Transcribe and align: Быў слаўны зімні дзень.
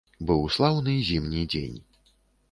Быў 0.29 0.39
слаўны 0.55 0.95
зімні 1.09 1.43
дзень. 1.55 1.77